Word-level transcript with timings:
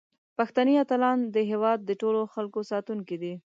پښتني 0.37 0.73
اتلان 0.83 1.17
د 1.35 1.37
هیواد 1.51 1.79
د 1.83 1.91
ټولو 2.01 2.21
خلکو 2.33 2.59
ساتونکي 2.71 3.15
دي. 3.23 3.33